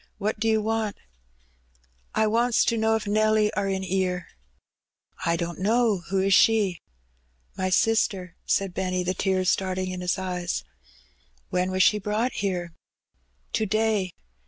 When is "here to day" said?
12.31-14.11